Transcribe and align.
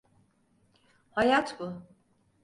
Hayat 1.11 1.59
bu. 1.59 1.73